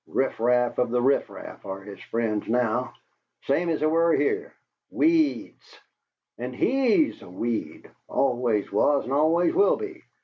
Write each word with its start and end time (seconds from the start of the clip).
Riffraff 0.07 0.79
of 0.79 0.89
the 0.89 0.99
riffraff 0.99 1.63
are 1.63 1.81
his 1.81 1.99
friends 2.01 2.47
now, 2.47 2.95
same 3.45 3.69
as 3.69 3.81
they 3.81 3.85
were 3.85 4.13
here. 4.15 4.51
Weeds! 4.89 5.79
and 6.39 6.55
HE'S 6.55 7.21
a 7.21 7.29
weed, 7.29 7.87
always 8.07 8.71
was 8.71 9.03
and 9.03 9.13
always 9.13 9.53
will 9.53 9.75
be! 9.75 10.01